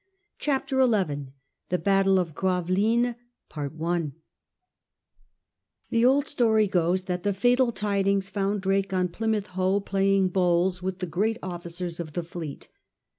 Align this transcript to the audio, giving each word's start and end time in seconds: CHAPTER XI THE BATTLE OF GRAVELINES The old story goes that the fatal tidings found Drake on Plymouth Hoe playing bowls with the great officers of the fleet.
CHAPTER 0.39 0.81
XI 0.83 1.27
THE 1.69 1.77
BATTLE 1.77 2.17
OF 2.17 2.33
GRAVELINES 2.33 3.13
The 5.91 6.05
old 6.05 6.25
story 6.25 6.65
goes 6.65 7.03
that 7.03 7.21
the 7.21 7.35
fatal 7.35 7.71
tidings 7.71 8.27
found 8.27 8.61
Drake 8.61 8.93
on 8.93 9.09
Plymouth 9.09 9.45
Hoe 9.53 9.79
playing 9.79 10.29
bowls 10.29 10.81
with 10.81 10.97
the 10.97 11.05
great 11.05 11.37
officers 11.43 11.99
of 11.99 12.13
the 12.13 12.23
fleet. 12.23 12.67